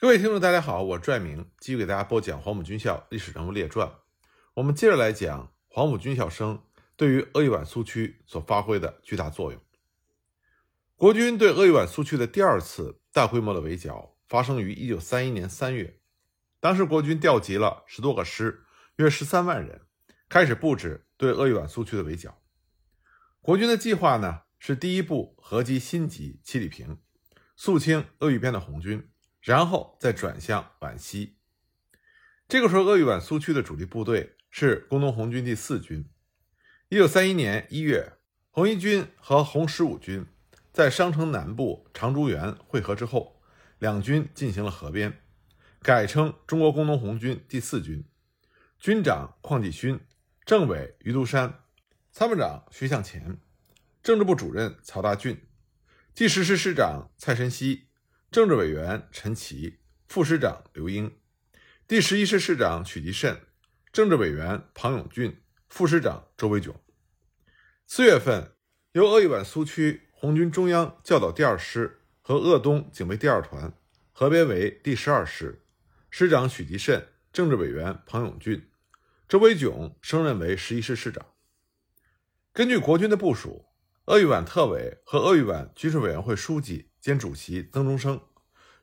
[0.00, 3.92] 各位听众，大家好，我是拽明，继续给大家播讲黄埔军校历史人物列传。
[4.54, 6.62] 我们接着来讲黄埔军校生
[6.94, 9.60] 对于鄂豫皖苏区所发挥的巨大作用。
[10.94, 15.98] 国军对鄂豫皖苏区的第二次大规模的围剿发生于1931年3月，
[16.60, 18.62] 当时国军调集了十多个师，
[18.98, 19.80] 约十三万人，
[20.28, 22.40] 开始布置对鄂豫皖苏区的围剿。
[23.40, 27.00] 国军的计划呢是第一步合击新集、七里坪，
[27.56, 29.10] 肃清鄂豫边的红军。
[29.48, 31.38] 然后再转向皖西。
[32.46, 36.04] 这个时候，鄂豫皖苏区的主力部队是工农红军第四军。
[36.90, 38.18] 一九三一年一月，
[38.50, 40.26] 红一军和红十五军
[40.70, 43.40] 在商城南部长竹园会合之后，
[43.78, 45.18] 两军进行了合编，
[45.80, 48.04] 改称中国工农红军第四军。
[48.78, 49.98] 军长邝继勋，
[50.44, 51.62] 政委余独山，
[52.12, 53.40] 参谋长徐向前，
[54.02, 55.48] 政治部主任曹大俊，
[56.14, 57.87] 第十师师长蔡申熙。
[58.30, 61.18] 政治委员陈奇，副师长刘英，
[61.86, 63.40] 第十一师师长许吉慎，
[63.90, 66.78] 政治委员庞永俊，副师长周维炯。
[67.86, 68.52] 四月份，
[68.92, 73.72] 由鄂豫皖苏区红军中央教导第二师和鄂东警备第二团
[74.12, 75.64] 合编为第十二师，
[76.10, 78.68] 师长许吉慎，政治委员庞永俊，
[79.26, 81.24] 周维炯升任为十一师师长。
[82.52, 83.64] 根据国军的部署，
[84.04, 86.87] 鄂豫皖特委和鄂豫皖军事委员会书记。
[87.00, 88.20] 兼主席曾中生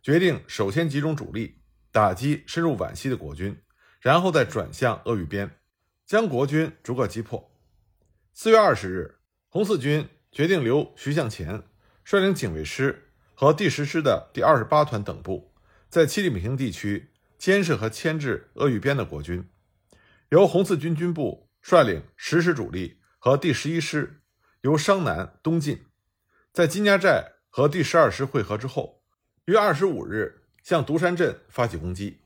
[0.01, 3.61] 决定首先集中主力打击深入皖西的国军，
[3.99, 5.59] 然后再转向鄂豫边，
[6.05, 7.51] 将国军逐个击破。
[8.33, 11.63] 四月二十日，红四军决定留徐向前
[12.03, 15.53] 率领警卫师和第十师的第二十八团等部，
[15.89, 19.49] 在七里坪地区监视和牵制鄂豫边的国军，
[20.29, 24.21] 由红四军军部率领十师主力和第十一师
[24.61, 25.85] 由商南东进，
[26.51, 27.34] 在金家寨。
[27.55, 29.01] 和第十二师会合之后，
[29.45, 32.19] 于二十五日向独山镇发起攻击。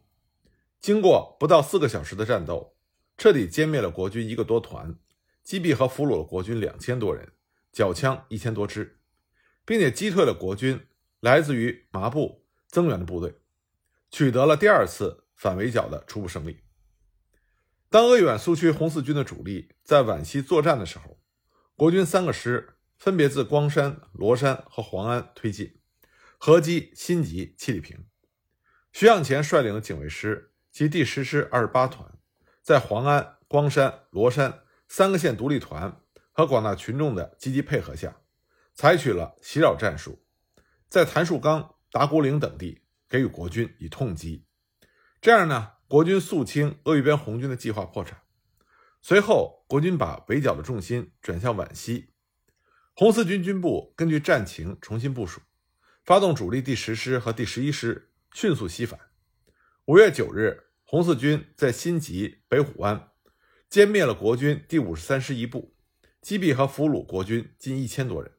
[0.82, 2.76] 经过不到四个小时的战斗，
[3.16, 4.96] 彻底歼灭了国军一个多团，
[5.44, 7.32] 击毙和俘虏了国军两千多人，
[7.72, 8.98] 缴枪一千多支，
[9.66, 10.88] 并且击退了国军
[11.20, 13.36] 来自于麻布增援的部队，
[14.10, 16.62] 取得了第二次反围剿的初步胜利。
[17.88, 21.20] 当鄂豫皖苏区红四军的主力在皖西作战的时候，
[21.76, 22.78] 国军三个师。
[23.00, 25.80] 分别自光山、罗山和黄安推进，
[26.38, 28.06] 合击新集、七里坪。
[28.92, 32.20] 徐向前率领的警卫师及第十师二十八团，
[32.62, 36.02] 在黄安、光山、罗山三个县独立团
[36.34, 38.18] 和广大群众的积极配合下，
[38.74, 40.22] 采取了袭扰战术，
[40.90, 44.46] 在谭树岗、达古岭等地给予国军以痛击。
[45.22, 48.24] 这样呢，国军肃清鄂豫边红军的计划破产。
[49.02, 52.12] 随后，国军把围剿的重心转向皖西。
[53.00, 55.40] 红四军军部根据战情重新部署，
[56.04, 59.00] 发动主力第十师和第十一师迅速西返。
[59.86, 63.12] 五月九日，红四军在新集北虎湾
[63.72, 65.74] 歼灭了国军第五十三师一部，
[66.22, 68.30] 击毙和俘虏国军近一千多人。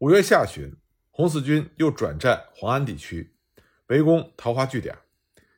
[0.00, 0.76] 五月下旬，
[1.08, 3.34] 红四军又转战黄安地区，
[3.86, 4.94] 围攻桃花据点，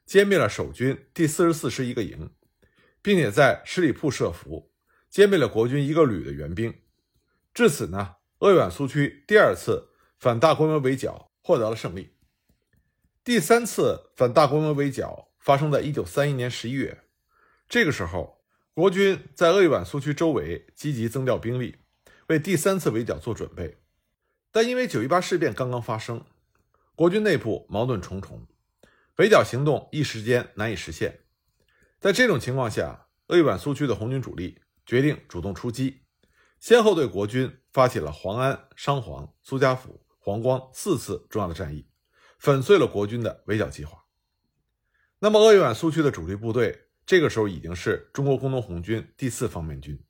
[0.07, 2.31] 歼灭了守军第四十四师一个营，
[3.03, 4.71] 并且在十里铺设伏，
[5.11, 6.73] 歼灭了国军一个旅的援兵。
[7.55, 12.15] 至此呢，鄂豫皖苏区第二次反大规模围剿获得了胜利。
[13.23, 17.05] 第三次反大规模围剿发生在一九三一年十一月，
[17.69, 18.43] 这个时候，
[18.73, 21.77] 国军在鄂豫皖苏区周围积极增调兵力，
[22.29, 23.79] 为第三次围剿做准备。
[24.51, 26.25] 但因为九一八事变刚刚发生，
[26.95, 28.47] 国军内部矛盾重重，
[29.17, 31.21] 围剿行动一时间难以实现。
[32.01, 36.03] 在这种情况下，鄂豫皖苏区的红军主力决定主动出击。
[36.63, 41.89] 先后对国军发起了黄安、商黄、苏家府、黄光四次重要的战役，
[42.39, 44.05] 粉碎了国军的围剿计划。
[45.19, 50.01] 那么，鄂豫皖苏区的主力部队这个时候已经是中国工农红军第四方面军。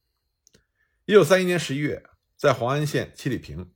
[1.07, 2.05] 一九三一年十一月，
[2.37, 3.73] 在黄安县七里坪，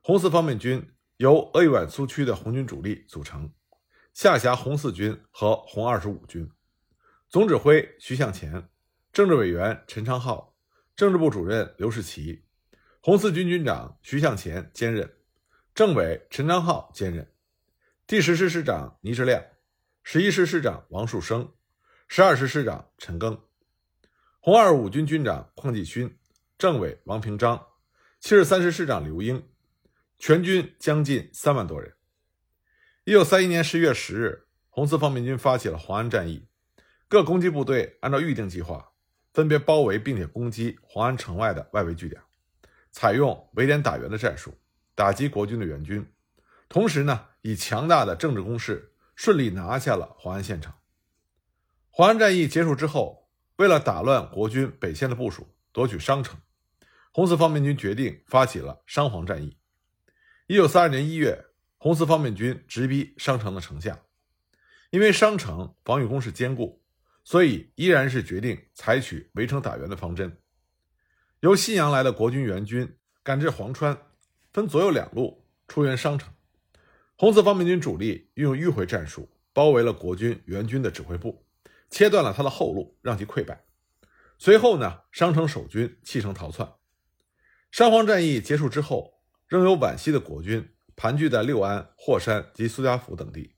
[0.00, 3.52] 红四方面军由鄂豫皖苏区的红军主力组成，
[4.14, 6.50] 下辖红四军和红二十五军，
[7.28, 8.70] 总指挥徐向前，
[9.12, 10.53] 政治委员陈昌浩。
[10.96, 12.44] 政治部主任刘士奇，
[13.00, 15.12] 红四军军长徐向前兼任，
[15.74, 17.32] 政委陈昌浩兼任，
[18.06, 19.42] 第十师师长倪志亮，
[20.04, 21.52] 十一师师长王树生，
[22.06, 23.40] 十二师师长陈庚，
[24.38, 26.16] 红二五军军长邝继勋，
[26.56, 27.66] 政委王平章，
[28.20, 29.48] 七十三师师长刘英，
[30.20, 31.96] 全军将近三万多人。
[33.02, 36.46] 一九三一年十月十日，红四方面军发起了黄安战役，
[37.08, 38.92] 各攻击部队按照预定计划。
[39.34, 42.22] 分别包围并且攻击黄安城外的外围据点，
[42.92, 44.54] 采用围点打援的战术，
[44.94, 46.08] 打击国军的援军。
[46.68, 50.72] 同时呢，以强大的政治攻势顺利拿下了黄安县城。
[51.90, 56.38] 黄安战役结束之后，为了打乱国军北线的部署，夺取商城，
[57.12, 59.58] 红四方面军决定发起了商黄战役。
[60.46, 61.46] 一九三二年一月，
[61.76, 64.00] 红四方面军直逼商城的城下，
[64.90, 66.83] 因为商城防御工事坚固，
[67.24, 70.38] 所以依然是决定采取围城打援的方针。
[71.40, 73.98] 由信阳来的国军援军赶至黄川，
[74.52, 76.32] 分左右两路出援商城。
[77.16, 81.44] 红四方面军主力运用迂回战术，包围了国军援军的指挥部。
[81.90, 83.64] 切断了他的后路，让其溃败。
[84.36, 86.72] 随后呢，商城守军弃城逃窜。
[87.70, 93.54] 商黄战役结束之后，仍有皖西的国军盘踞在六安、霍山及苏家府等地。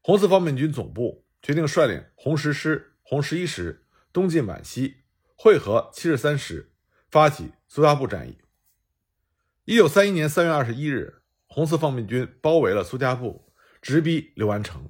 [0.00, 5.02] 红四方面军总部决定率领红十师、红十一师东进皖西，
[5.36, 6.72] 会合七十三师，
[7.10, 8.38] 发起苏家埠战役。
[9.66, 13.52] 一九三一年三月二十一日，红四方面军包围了苏家埠，
[13.82, 14.88] 直逼六安城。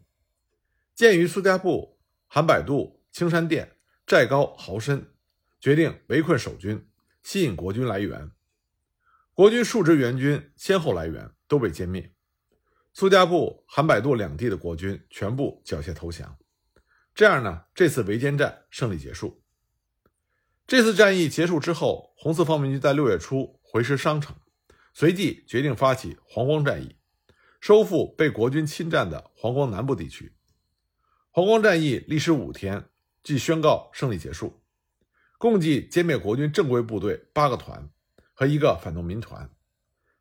[0.95, 1.99] 鉴于苏家埠。
[2.29, 3.77] 韩百度、青山店
[4.07, 5.12] 寨高壕深，
[5.61, 6.89] 决定围困守军，
[7.23, 8.31] 吸引国军来援。
[9.33, 12.12] 国军数支援军先后来援，都被歼灭。
[12.93, 16.37] 苏家埠、韩百度两地的国军全部缴械投降。
[17.14, 19.44] 这样呢，这次围歼战胜利结束。
[20.66, 24.34] 这次战役结束之后，红四方面军在六月初回师商城，
[24.93, 26.96] 随即决定发起黄光战役，
[27.61, 30.34] 收复被国军侵占的黄光南部地区。
[31.31, 32.88] 黄光战役历时五天，
[33.22, 34.64] 即宣告胜利结束，
[35.38, 37.88] 共计歼灭国军正规部队八个团
[38.32, 39.49] 和一个反动民团，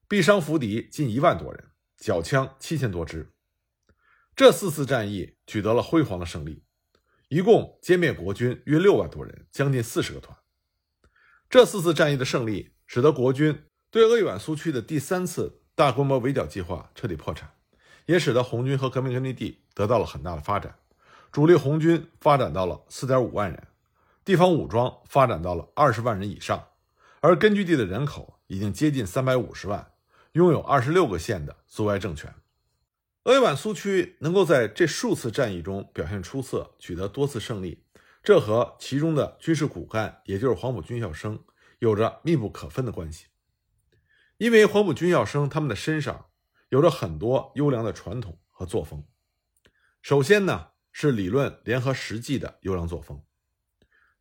[0.08, 3.34] 毙伤俘敌近一万多人，缴枪七千多支。
[4.36, 6.63] 这四次战役取得了辉煌的胜利，
[7.34, 10.38] 一共歼灭国军约六万多人，将近四十个团。
[11.50, 17.50] 这四次战役的胜利，使得国军对鄂豫皖苏区的第三次大规模围剿计划彻底破产，
[18.06, 20.76] 也使得红军和革命根据地得到了很大的发展。
[21.32, 23.68] 主力红军发展到了四点五万人，
[24.24, 26.64] 地方武装发展到了二十万人以上，
[27.20, 29.94] 而根据地的人口已经接近三百五十万，
[30.34, 32.32] 拥有二十六个县的苏维埃政权。
[33.24, 37.84] 鄂豫皖苏区能够在这数次战役中表现出色，取得多次胜利，
[38.22, 41.44] 这和其中的军事骨干，也就是黄埔军校生，
[41.80, 43.28] 有着密不可分的关系。
[44.38, 46.28] 因为黄埔军校生他们的身上
[46.70, 49.04] 有着很多优良的传统和作风。
[50.02, 50.70] 首先呢。
[50.96, 53.24] 是理论联合实际的优良作风。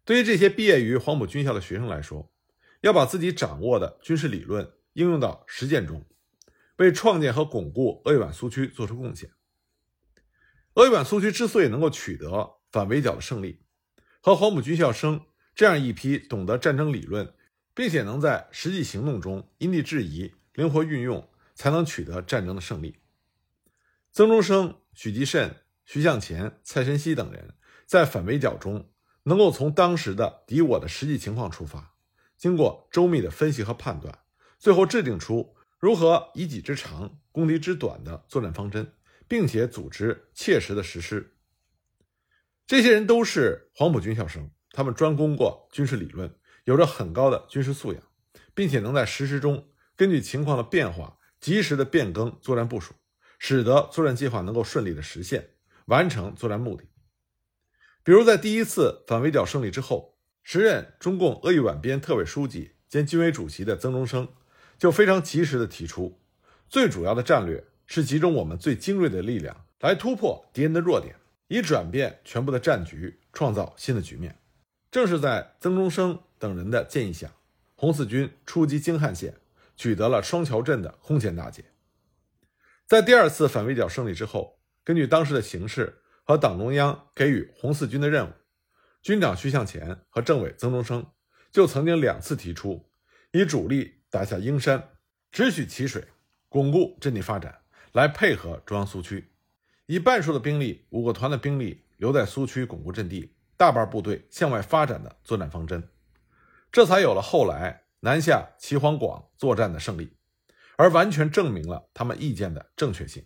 [0.06, 2.32] 对于这些毕业于黄埔军校的学生来说，
[2.81, 6.06] 要把自己掌握的军事理论应用到实践中，
[6.82, 9.31] 为创建和巩固鄂豫皖苏区做出贡献。
[10.75, 13.64] 鄂豫皖苏区之所以能够取得反围剿的胜利，
[14.20, 15.20] 和黄埔军校生
[15.55, 17.34] 这样一批懂得战争理论，
[17.75, 22.96] 并且能在实际行动中因地制宜、灵活运用，才能取得战争的胜利。
[24.11, 25.56] 曾中生、许继慎。
[25.84, 27.55] 徐向前、蔡申熙等人
[27.87, 28.88] 在反围剿中，
[29.25, 31.96] 能够从当时的敌我的实际情况出发，
[32.38, 34.20] 经过周密的分析和判断，
[34.61, 38.94] 最后制定出如何以己之长攻敌之短的作战方针，
[39.26, 41.34] 并且组织切实的实施。
[42.69, 46.32] 这些人都是黄埔军校生，他们专攻过军事理论，
[46.67, 48.00] 有着很高的军事素养，
[48.55, 52.94] 并且能在实施中根据情况的变化，及时的变更作战部署，
[53.40, 55.56] 使得作战计划能够顺利的实现。
[55.87, 56.84] 完成作战目的，
[58.05, 64.32] 比如在第一次反围剿胜利之后，时任中共鄂豫皖边特委书记兼军委主席的曾中生
[64.82, 66.20] 就非常及时地提出，
[66.69, 71.15] 最主要的战略是集中我们最精锐的力量来突破敌人的弱点，
[71.46, 74.36] 以转变全部的战局，创造新的局面。
[74.91, 77.31] 正是在曾中生等人的建议下，
[77.77, 79.36] 红四军出击京汉线，
[79.77, 81.65] 取得了双桥镇的空前大捷。
[82.89, 84.58] 在第二次反围剿胜利之后。
[84.82, 88.32] 根据当时的形势和党中央给予红四军的任务，
[89.01, 91.06] 军长徐向前和政委曾中生
[91.53, 92.91] 就曾经两次提出，
[93.31, 94.90] 以主力打下英山，
[95.31, 96.06] 直取淇水，
[96.50, 99.32] 巩固阵地发展，来配合中央苏区，
[99.86, 105.88] 以半数的兵力、五个团的兵力留在苏区巩固阵地，大半部队向外发展的作战方针，
[106.70, 110.12] 这才有了后来南下齐黄广作战的胜利，
[110.76, 113.24] 而完全证明了他们意见的正确性。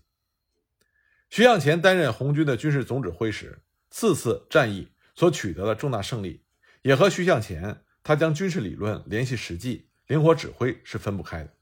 [1.30, 6.44] 徐向前担任红军的军事总指挥时，四次战役所取得的重大胜利，
[6.82, 11.52] 也和徐向前他将军事理论联系实际、灵活指挥是分不开的。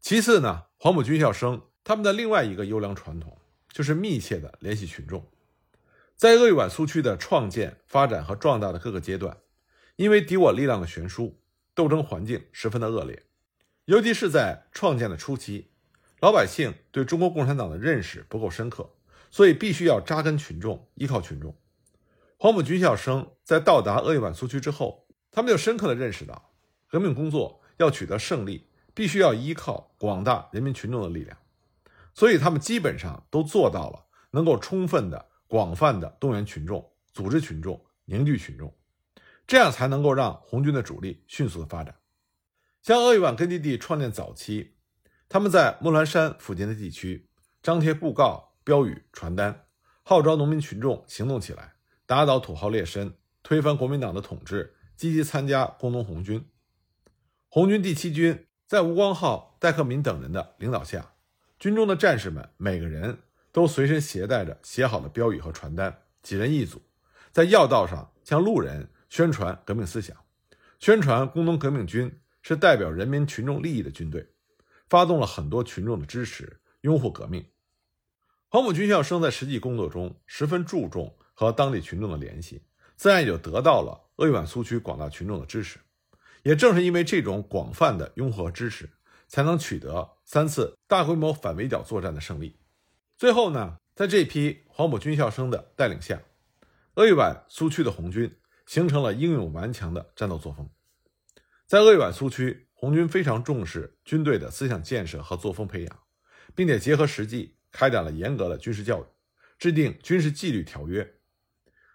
[0.00, 3.36] 其次呢，黄埔军校生他们的另外一个优良传统，
[3.72, 5.26] 就是密切的联系群众。
[6.14, 9.36] 在鄂豫皖苏区的创建、发展和壮大的各个阶段，
[9.96, 11.40] 因为敌我力量的悬殊，
[11.74, 13.24] 斗争环境十分的恶劣，
[13.86, 15.70] 尤其是在创建的初期。
[16.20, 18.90] 老百姓对中国共产党的认识不够深刻，
[19.30, 21.56] 所以必须要扎根群众，依靠群众。
[22.36, 26.47] 黄埔军校生在到达鄂豫皖苏区之后，他们就深刻地认识到，
[26.88, 31.36] 革命工作要取得胜利，必须要依靠广大人民群众的力量。
[32.14, 38.74] 所以，他们基本上都做到了能够充分的、广泛的动员群众、组织群众、凝聚群众，
[39.46, 41.94] 这样才能够让红军的主力迅速的发展。
[42.82, 44.76] 像鄂豫皖根据地创建早期，
[45.28, 47.28] 他们在木兰山附近的地区
[47.62, 49.66] 张贴布告、标语、传单，
[50.02, 51.74] 号召农民群众行动起来。
[52.06, 56.48] 打倒土豪劣绅，推翻国民党的统治，积极参加工农红军。
[57.58, 61.14] 红军第七军在吴光浩、戴克敏等人的领导下，
[61.58, 63.18] 军中的战士们每个人
[63.50, 66.80] 都随身携带着写好的标语和传单，几人一组，
[67.32, 70.16] 在要道上向路人宣传革命思想，
[70.78, 74.24] 宣传工农革命军是代表人民群众利益的军队，
[74.88, 77.44] 发动了很多群众的支持，拥护革命。
[78.50, 81.12] 黄埔军校生在实际工作中十分注重。
[81.34, 82.62] 和当地群众的联系，
[82.94, 85.80] 自然也就得到了鄂豫皖苏区广大群众的支持。
[86.42, 88.90] 也正是因为这种广泛的拥护和支持，
[89.26, 92.58] 才能取得三次大规模反围剿作战的胜利。
[93.16, 96.22] 最后呢，在这批黄埔军校生的带领下，
[96.94, 100.68] 鄂豫皖苏区的红军形成了英勇顽强的战斗作风。
[101.66, 105.98] 在鄂豫皖苏区，红军非常重视军队的思想建设和作风培养，
[106.54, 109.04] 并且结合实际开展了严格的军事教育，
[109.58, 111.14] 制定军事纪律条约。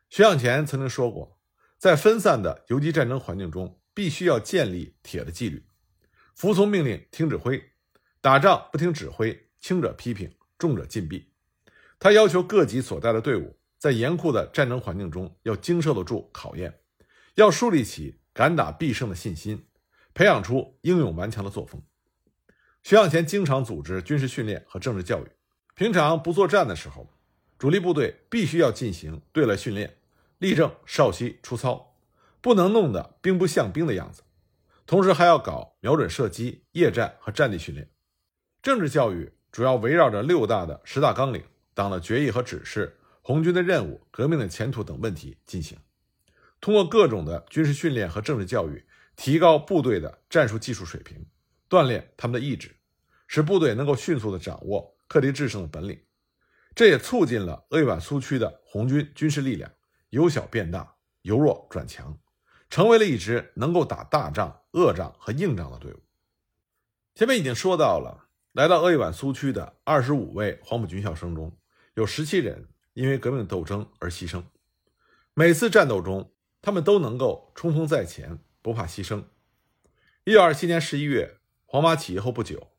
[0.10, 1.40] 徐向前曾经说过，
[1.78, 5.64] 在分散的游击战争环境中，必须要建立铁的纪律，
[6.34, 7.72] 服从命令，听指挥。
[8.22, 11.32] 打仗不听指挥，轻者批评，重者禁闭。
[12.00, 16.80] 他要求各级所带的队伍，在严酷的战争环境中要经受得住考验，
[17.36, 19.68] 要树立起敢打必胜的信心，
[20.14, 21.82] 培养出英勇顽强的作风。
[22.82, 25.28] 徐向前经常组织军事训练和政治教育，
[25.76, 27.10] 平常不作战的时候，
[27.58, 29.98] 主力部队必须要进行对赖训练。
[30.40, 31.93] 立正稍息出操，
[32.44, 34.22] 不能弄得兵不像兵的样子。
[34.86, 37.90] 同时还要搞瞄准射击、夜战和战地训练。
[38.62, 41.42] 政治教育主要围绕着六大的十大纲领、
[41.74, 45.78] 党的决议和指示、红军的任务、革命的前途等问题进行。
[46.60, 48.86] 通过各种的军事训练和政治教育，
[49.16, 51.26] 提高部队的战术技术水平，
[51.70, 52.76] 锻炼他们的意志，
[53.26, 55.98] 使部队能够迅速地掌握克敌制胜的本领。
[56.76, 59.72] 这也促进了鄂豫皖苏区的红军军事力量。
[60.10, 62.18] 由小变大，由弱转强，
[62.74, 66.00] 成为了一支能够打大仗、恶仗和硬仗的队伍。
[67.14, 71.56] 前面已经说到了，来到鄂豫皖苏区的二十五位黄埔军校生中，
[71.94, 74.42] 有十七人因为革命斗争而牺牲。
[75.36, 79.26] 每次战斗中，他们都能够冲锋在前，不怕牺牲。
[80.24, 81.38] 一九二七年十一月，
[81.68, 82.70] 黄麻起义后不久，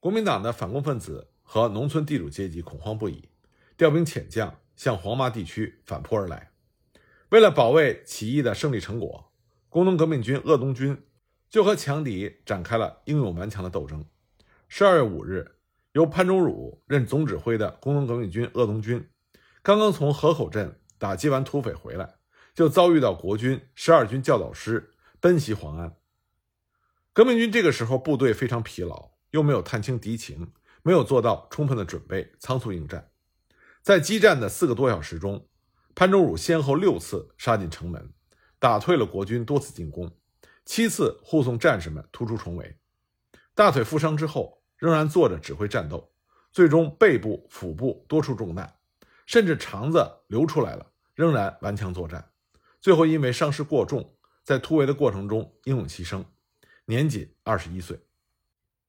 [0.00, 3.28] 国民党的反共分子和农村地主阶级恐慌不已，
[3.76, 6.50] 调兵遣将向黄麻地区反扑而来。
[7.28, 9.27] 为了保卫起义的胜利成果，
[9.70, 11.04] 工农革命军鄂东军
[11.50, 14.04] 就和强敌展开了英勇顽强的斗争。
[14.66, 15.56] 十二月五日，
[15.92, 19.10] 由潘忠汝任总指挥的工农革命军鄂东军，
[19.62, 22.14] 刚刚从河口镇打击完土匪回来，
[22.54, 25.96] 就遭遇到国军十二军教导师奔袭黄安。
[27.12, 33.10] 革命军这个时候部队非常疲劳，又没有探清敌情，没有做到充分的准备，仓促应战，
[33.82, 35.46] 在激战的四个多小时中。
[35.94, 38.12] 潘忠汝先后六次杀进城门，
[38.58, 40.10] 打退了国军多次进攻，
[40.64, 42.76] 七次护送战士们突出重围。
[43.54, 46.12] 大腿负伤之后，仍然坐着指挥战斗，
[46.52, 48.76] 最终背部、腹部多处中弹，
[49.26, 52.32] 甚至肠子流出来了，仍然顽强作战。
[52.80, 56.24] 最后因为伤势过重，在突围的过程中英勇牺牲，
[56.86, 58.00] 年仅二十一岁。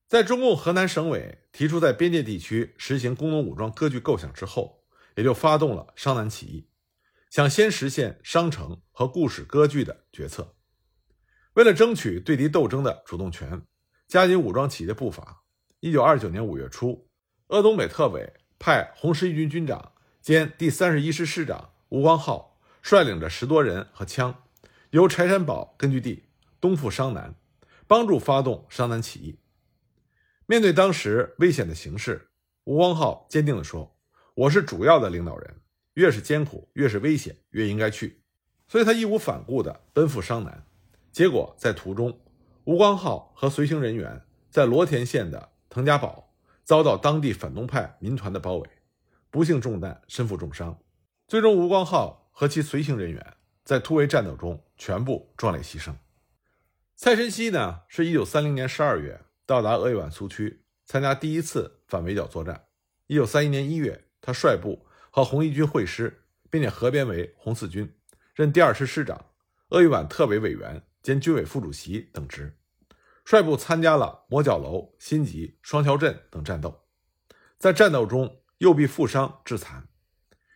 [0.08, 4.84] 在中共河南省委提出在边界地区实行工农武装割据构想之后，
[5.16, 6.69] 也就发动了商南起义。
[7.29, 10.55] 想先实现商城和固始割据的决策，
[11.53, 13.62] 为了争取对敌斗争的主动权，
[14.07, 15.43] 加紧武装起义的步伐。
[15.79, 17.07] 一九二九年五月初，
[17.48, 24.43] 鄂东北特委派红十一军军长兼第三十一师师长吴光浩率领着十多人和枪，
[24.89, 26.24] 由柴山堡根据地
[26.59, 27.36] 东赴商南，
[27.86, 29.39] 帮助发动商南起义。
[30.48, 32.31] 面对当时危险的形势，
[32.63, 33.95] 吴光浩坚定地说
[34.33, 35.62] ：“我是主要的领导人。”
[36.00, 38.22] 越是艰苦，越是危险，越应该去。
[38.70, 40.65] 所以他义无反顾地奔赴商南。
[41.12, 42.18] 结果在途中，
[42.63, 48.70] 吴光浩和随行人员在罗田县的滕家堡遭到当地反动派民团的包围，
[49.29, 50.79] 不幸中弹，身负重伤。
[51.27, 53.34] 最终，吴光浩和其随行人员
[53.65, 55.94] 在突围战斗中全部壮烈牺牲。
[56.96, 62.68] 蔡申熙呢，是一九三零年十二月到达鄂豫皖苏区，参加第一次反围剿作战。
[63.08, 64.86] 一九三一年一月，他率部。
[65.12, 67.94] 和红一军会师，并且合编为红四军，
[68.34, 69.25] 任第二师师长、
[69.70, 72.58] 鄂豫皖特委委员兼军委副主席等职，
[73.24, 76.88] 率部参加了磨角楼、新集、双桥镇等战斗，
[77.58, 79.88] 在战斗中右臂负伤致残。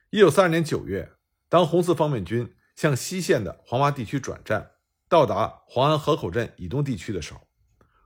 [0.10, 1.13] 一九三二年九月，
[1.50, 4.72] 当红四方面军向西线的黄洼地区转战，
[5.10, 7.41] 到达黄安河口镇以东地区的时候，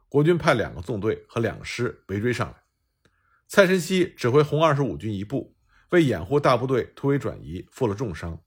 [0.07, 2.55] 国军派两个纵队和两个师围追上来。
[3.49, 5.56] 蔡申熙指挥红二十五军一部，
[5.89, 8.41] 为掩护大部队突围转移，负了重伤。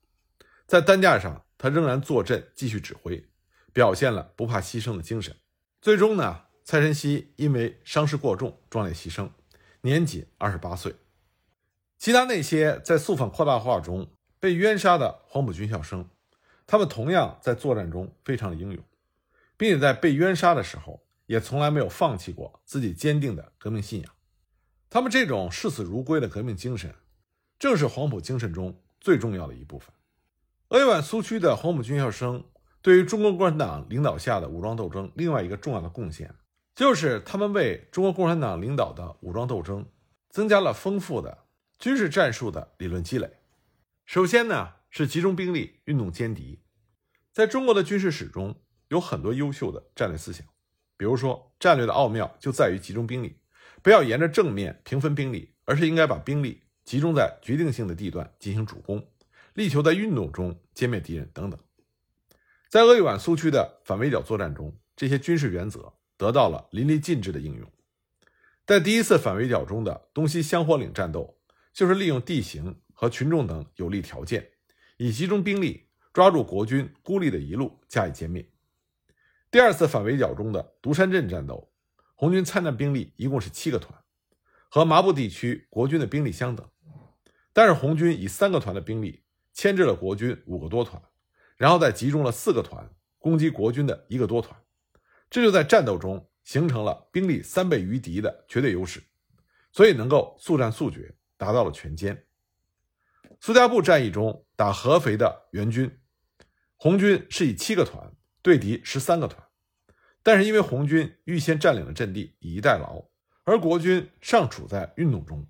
[0.67, 3.25] 在担架上，他仍然坐镇继续指挥，
[3.73, 5.35] 表现了不怕牺牲的精神。
[5.81, 9.29] 最终呢，蔡申熙因为伤势过重，壮烈牺牲，
[9.81, 10.95] 年仅二十八岁。
[11.97, 16.09] 其他那些在肃反扩大化中被冤杀的黄埔军校生，
[16.65, 18.83] 他们同样在作战中非常的英勇，
[19.57, 24.11] 并且在被冤杀的时候，也从来没有放弃过自己坚定的革命信仰。
[24.89, 26.93] 他们这种视死如归的革命精神，
[27.61, 29.93] 正是黄埔精神中最重要的一部分。
[30.69, 32.43] 鄂豫皖苏区的黄埔军校生
[32.81, 36.33] 对于中国共产党领导下的武装斗争，另外一个重要的贡献，
[36.73, 39.85] 就是他们为中国共产党领导的武装斗争
[40.31, 41.45] 增加了丰富的
[41.77, 43.31] 军事战术的理论积累。
[44.07, 46.63] 首先呢，是集中兵力运动歼敌。
[47.31, 48.55] 在中国的军事史中，
[48.87, 50.47] 有很多优秀的战略思想，
[50.97, 53.37] 比如说，战略的奥妙就在于集中兵力。
[53.83, 59.07] 不要沿着正面平分兵力，而是应该把兵力集中在决定性的地段进行主攻，
[59.53, 61.59] 力求在运动中歼灭敌人等等。
[62.69, 67.71] 在鄂豫皖苏区的反围剿作战中，这些军事原则得到了淋漓尽致的应用。
[68.65, 71.37] 在第一次反围剿中的东西香火岭战斗，
[71.73, 74.49] 就是利用地形和群众等有利条件，
[74.97, 78.49] 以集中兵力抓住国军孤立的一路加以歼灭。
[79.49, 81.67] 第二次反围剿中的独山镇战斗。
[82.13, 83.99] 红军参战兵力一共是七个团，
[84.73, 86.65] 和麻布地区国军的兵力相等，
[87.51, 91.03] 但是红军以三个团的兵力牵制了国军五个多团，
[91.57, 94.57] 然后再集中了四个团攻击国军的一个多团，
[95.29, 99.03] 这就在战斗中形成了兵力三倍于敌的绝对优势，
[99.73, 102.17] 所以能够速战速决，达到了全歼。
[103.41, 105.99] 苏家埠战役中打合肥的援军，
[106.77, 109.45] 红军是以七个团对敌十三个团。
[110.23, 113.10] 但是因为红军预先占领了阵地，以逸待劳，
[113.43, 115.45] 而国军尚处在运动中，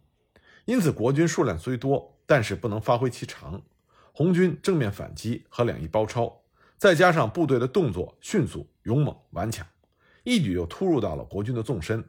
[0.65, 3.61] 因此国军数量虽多，但是不能发挥其长。
[4.13, 6.43] 红军正面反击和两翼包抄，
[6.77, 9.65] 再加上部队的动作迅速、勇猛、顽强，
[10.23, 12.03] 一举又突入到了国军的纵深，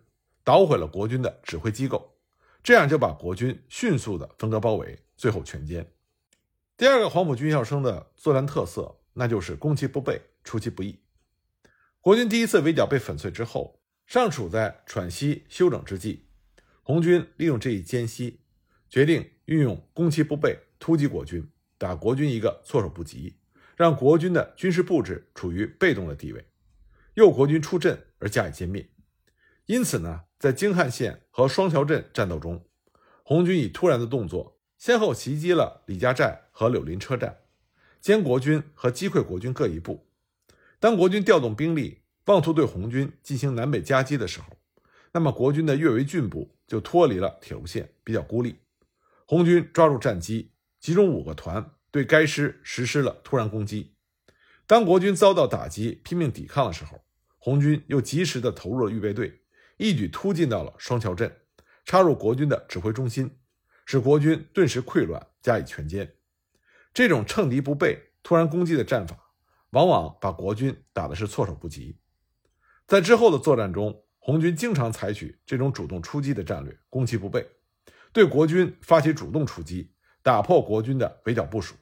[0.45, 2.15] 捣毁了国军的指挥机构，
[2.63, 5.87] 这样就把国军迅速的分割包围，最后全歼。
[6.77, 10.99] 第二个黄埔军校生的作战特色，那就是攻其不备，出其不意。
[12.01, 16.27] 国军第一次围剿被粉碎之后，尚处在喘息休整之际，
[16.83, 18.41] 红军利用这一间隙，
[18.91, 23.37] 决定运用攻其不备，突击国军，打国军一个措手不及，
[23.77, 26.45] 让国军的军事布置处于被动的地位，
[27.15, 28.91] 诱国军出阵而加以歼灭。
[29.67, 32.67] 因此呢，在京汉线和双桥镇战斗中，
[33.23, 37.39] 红军以突然的动作，先后袭击了李家寨和柳林车站，
[38.03, 40.09] 歼国军和击溃国军各一部。
[40.79, 44.57] 当国军调动兵力，妄图对红军进行南北夹击的时候，
[45.13, 48.61] 那么国军的越围郡部就脱离了铁路线，比较孤立。
[49.27, 53.97] 红军抓住战机，集中五个团对该师实施了突然攻击。
[54.69, 57.03] 当国军遭到打击，拼命抵抗的时候，
[57.39, 59.43] 红军又及时的投入了预备队，
[59.77, 61.41] 一举突进到了双桥镇，
[61.85, 63.39] 插入国军的指挥中心，
[63.85, 66.09] 使国军顿时溃乱，加以全歼。
[66.95, 69.19] 这种趁敌不备、突然攻击的战法。
[69.71, 71.97] 往往把国军打的是措手不及，
[72.93, 77.49] 在之后的作战中，红军经常采取这种主动出击的战略，攻其不备，
[78.13, 81.75] 对国军发起主动出击，打破国军的围剿部署，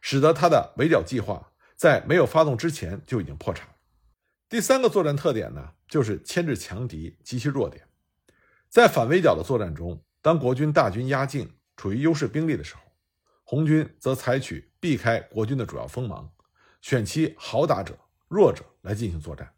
[0.00, 3.68] 使得他的围剿计划在没有发动之前就已经破产。
[4.48, 7.86] 第三个作战特点呢，就是牵制强敌，及其弱点。
[8.68, 12.80] 在反围剿的作战中，当国军大军压境，处于优势兵力的时候，
[13.44, 16.28] 红军则采取避开国军的主要锋芒。
[16.82, 19.48] 选其好打者、弱者来进行作战，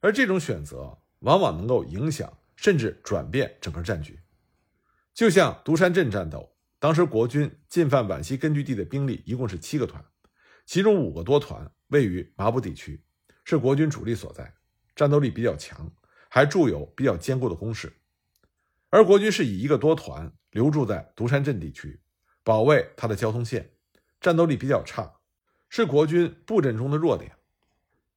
[0.00, 4.20] 而这种选择往往能够影响甚至转变整个战局。
[5.12, 10.04] 就像独山镇战斗，当时国军进犯皖西根据地的兵力一共是七个团，
[10.64, 13.02] 其中五个多团位于麻布地区，
[13.44, 14.54] 是国军主力所在，
[14.94, 15.90] 战斗力比较强，
[16.28, 17.92] 还驻有比较坚固的工事。
[18.90, 22.00] 而国军是以一个多团留驻在独山镇地区，
[22.44, 23.72] 保卫他的交通线，
[24.20, 25.12] 战斗力比较差。
[25.68, 27.32] 是国军布阵中的弱点，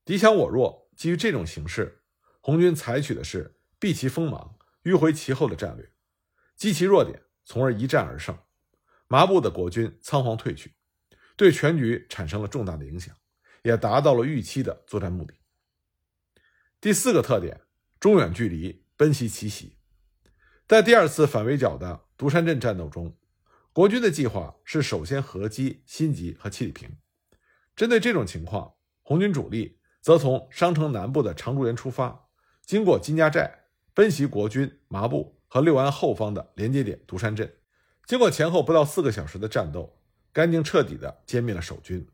[0.05, 0.80] 敌强我弱。
[1.01, 2.03] 基于这种形势，
[2.41, 5.91] 红军采取的是避其锋芒、迂回其后的战略，
[6.55, 8.37] 击其弱点，从而一战而胜。
[9.07, 10.75] 麻布的国军仓皇退去，
[11.35, 13.17] 对全局产生了重大的影响，
[13.63, 15.33] 也达到了预期的作战目的。
[16.79, 17.61] 第四个特点，
[17.99, 19.79] 中远距离奔袭奇袭。
[20.67, 23.17] 在第二次反围剿的独山镇战斗中，
[23.73, 26.95] 国军的计划是首先合击新集和七里坪。
[27.75, 32.27] 针对这种情况，红军主力则从商城南部的长竹园出发，
[32.65, 37.51] 经过金家寨，奔袭国军麻布和六安后方的连接点独山镇。
[38.05, 39.97] 经过前后不到四个小时的战斗，
[40.33, 42.05] 干净彻底地歼灭了守军，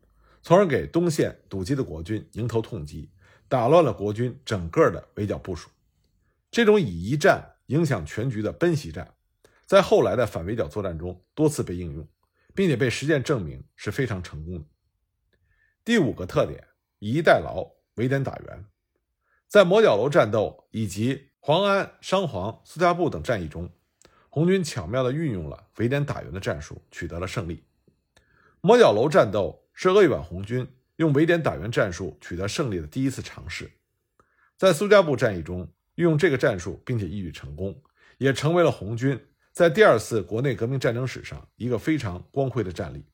[0.44, 3.10] 从而给东线堵击的国军迎头痛击。
[3.50, 5.70] 打乱了国军整个的围剿部署。
[6.52, 9.14] 这种以一战影响全局的奔袭战，
[9.66, 12.06] 在后来的反围剿作战中多次被应用，
[12.54, 14.66] 并且被实践证明是非常成功的。
[15.86, 16.62] 第五个特点，
[17.00, 17.66] 以逸待劳，
[17.98, 18.66] 围点打援。
[19.48, 23.70] 在磨角楼战斗以及黄安、商黄、苏家埠等战役中，
[24.30, 27.64] 红军巧妙地运用了围点打援的战术，取得了胜利。
[28.62, 30.68] 磨角楼战斗是鄂豫皖红军。
[30.98, 33.70] 用围点打援战术取得胜利的第一次尝试，
[34.58, 35.60] 在苏家埠战役中
[35.94, 37.80] 运用这个战术，并且一举成功，
[38.18, 43.06] 也成为了红军在第二次国内革命战争史上一个非常光辉的战例。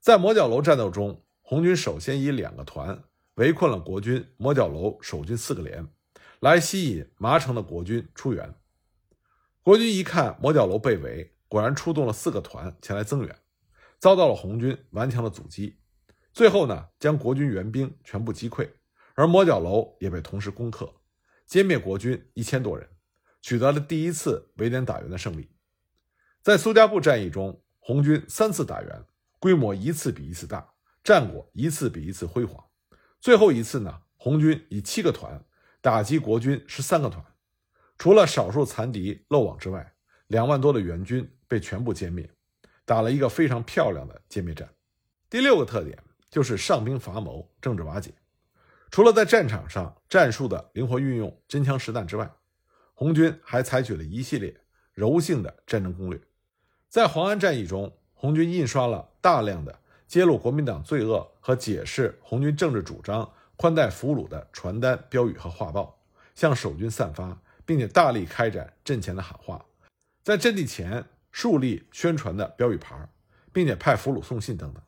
[0.00, 3.00] 在磨角楼战斗中，红军首先以两个团
[3.36, 5.88] 围困了国军磨角楼守军四个连，
[6.40, 8.54] 来吸引麻城的国军出援。
[9.62, 13.38] 国军一看磨角楼被围，果然出动了四个团前来增援，
[13.98, 15.78] 遭到了红军顽强的阻击。
[16.32, 18.68] 最后呢，将国军援兵全部击溃，
[19.14, 20.92] 而磨角楼也被同时攻克，
[21.48, 22.88] 歼灭国军一千多人，
[23.40, 25.50] 取得了第一次围点打援的胜利。
[26.42, 29.04] 在苏家埠战役中，红军三次打援，
[29.38, 32.64] 规模一次比一次大，战果一次比一次辉煌。
[33.22, 35.42] 最后一次呢，红军以七个团
[35.80, 37.24] 打击国军十三个团，
[37.96, 39.94] 除了少数残敌漏网之外，
[40.26, 42.28] 两万多的援军被全部歼灭，
[42.84, 44.68] 打了一个非常漂亮的歼灭战。
[45.30, 45.98] 第六个特点。
[46.32, 48.10] 就是上兵伐谋，政治瓦解。
[48.90, 52.32] 除了在战场上战术的灵活运用、真枪实弹之外，
[52.94, 54.58] 红军还采取了一系列
[54.94, 56.18] 柔性的战争攻略。
[56.88, 59.78] 在黄安战役中，红军印刷了大量的
[60.12, 65.98] 揭露国民党罪恶和解释红军政治主张、宽待俘虏的传单、标语和画报，
[66.34, 69.64] 向守军散发，并且大力开展阵前的喊话，
[70.22, 73.08] 在阵地前树立宣传的标语牌，
[73.54, 74.82] 并且派俘虏送信等等。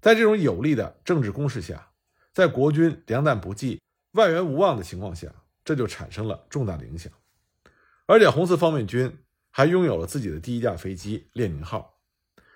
[0.00, 1.90] 在这种有力的政治攻势下，
[2.32, 3.80] 在国军粮弹不济、
[4.14, 5.28] 外援无望的情况下，
[5.64, 7.12] 这就产生了重大的影响。
[8.06, 9.16] 而且红四方面军
[9.52, 12.00] 还拥有了自己的第一架飞机“列宁号”。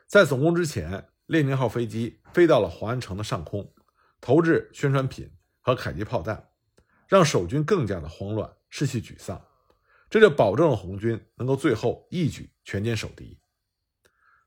[0.09, 3.73] 在总攻之前，“列宁号”飞机飞到了黄安城的上空，
[4.21, 6.49] 投掷宣传品和迫击炮弹，
[7.07, 9.41] 让守军更加的慌乱、士气沮丧。
[10.11, 13.39] 这就保证了红军能够最后一举全歼守敌。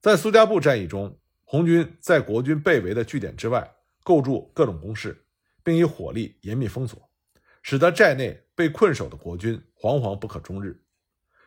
[0.01, 1.17] 在苏家埠战役中。
[1.43, 5.25] 红军在国军被围的据点之外构筑各种工事，
[5.65, 7.11] 并以火力严密封锁，
[7.61, 10.81] 使得寨内被困守的国军惶惶不可终日。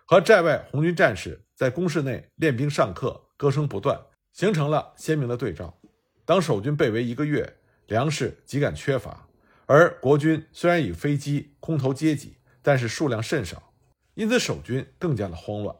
[0.05, 3.99] 和寨外红军战士在工事内练兵上课，歌声不断，
[4.35, 5.79] 形成了鲜明的对照。
[6.27, 9.27] 当守军被围一个月，粮食极感缺乏，
[9.65, 13.73] 而国军虽然以飞机空投接济，但是数量甚少，
[14.15, 15.75] 因此守军更加的慌乱。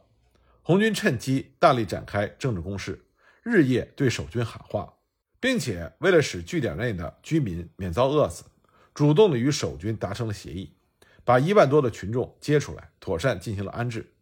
[0.61, 3.05] 红军趁机大力展开政治攻势。
[3.43, 4.91] 日夜对守军喊话，
[5.39, 8.45] 并且为了使据点内的居民免遭饿死，
[8.91, 10.73] 主动的与守军达成了协议，
[11.23, 14.13] 把一万多的群众接出来，妥善进行了安置。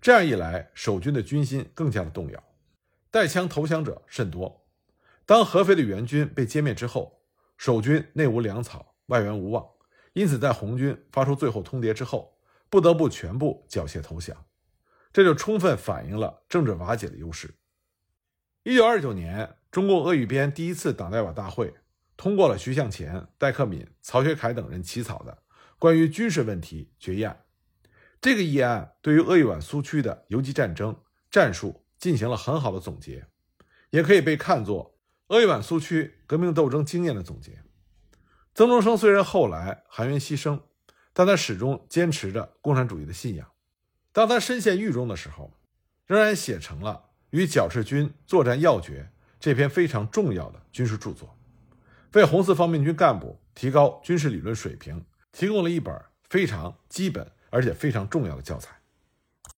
[0.00, 2.42] 这样一来，守军的军心更加的动摇，
[3.10, 4.66] 带枪投降者甚多。
[5.26, 7.22] 当合肥的援军被歼灭之后，
[7.56, 9.66] 守军内无粮草，外援无望，
[10.12, 14.36] 因此在红军发出最后通牒之后，不得不全部缴械投降。
[15.12, 17.54] 这就充分反映了政治瓦解的优势。
[18.62, 21.74] 一九二九年，中共鄂豫边第一次党代表大会
[22.16, 25.42] 通过了徐向前、戴克敏、曹学凯等人起草的
[25.78, 27.44] 关于军事问题决议案。
[28.20, 30.94] 这个议案对于鄂豫皖苏区的游击战争
[31.30, 33.28] 战术进行了很好的总结，
[33.90, 37.62] 也可以被看作鄂豫皖苏区革命斗争经验的总结。
[38.54, 40.60] 曾中生虽然后来含冤牺牲，
[41.12, 43.48] 但他始终坚持着共产主义的信仰。
[44.10, 45.52] 当他身陷狱中的时候，
[46.06, 47.10] 仍然写成了。
[47.30, 49.08] 与剿赤军作战要诀
[49.38, 51.38] 这篇非常重要的军事著作，
[52.14, 55.94] 为红四方面军干部提高军事理论水平提供了一本
[56.28, 58.79] 非常基本而且非常重要的教材。